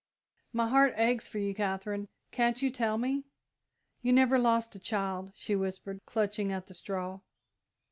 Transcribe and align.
"My 0.51 0.67
heart 0.67 0.95
aches 0.97 1.27
for 1.27 1.37
you, 1.37 1.53
Katherine 1.53 2.07
can't 2.31 2.59
you 2.59 2.71
tell 2.71 2.97
me?" 2.97 3.23
"You 4.01 4.11
never 4.13 4.39
lost 4.39 4.73
a 4.75 4.79
child," 4.79 5.31
she 5.35 5.55
whispered, 5.55 5.99
clutching 6.07 6.51
at 6.51 6.65
the 6.65 6.73
straw. 6.73 7.19